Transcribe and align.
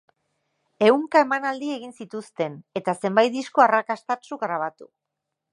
Ehunka 0.85 1.21
emanaldi 1.25 1.69
egin 1.75 1.93
zituzten 2.05 2.57
eta 2.81 2.97
zenbait 3.05 3.39
disko 3.39 3.67
arrakastatsu 3.67 4.45
grabatu. 4.47 4.95